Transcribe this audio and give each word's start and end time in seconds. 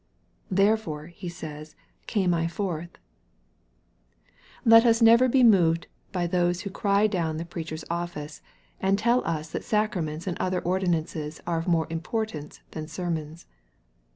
"Therefore," 0.49 1.05
He 1.09 1.29
says," 1.29 1.75
came 2.07 2.33
I 2.33 2.45
fortA." 2.47 2.89
20 2.89 2.89
EXPOSITOKT 2.89 2.97
THOUGHTS. 4.63 4.65
Let 4.65 4.85
us 4.87 5.01
never 5.03 5.27
be 5.27 5.43
moved 5.43 5.85
by 6.11 6.25
those 6.25 6.61
who 6.61 6.71
cry 6.71 7.05
down 7.05 7.37
the 7.37 7.45
preacher's 7.45 7.85
office, 7.87 8.41
and 8.79 8.97
tell 8.97 9.23
us 9.27 9.51
that 9.51 9.63
sacraments 9.63 10.25
and 10.25 10.39
other 10.39 10.59
ordinances 10.61 11.39
are 11.45 11.59
of 11.59 11.67
more 11.67 11.85
importance 11.91 12.61
than 12.71 12.87
sermons. 12.87 13.45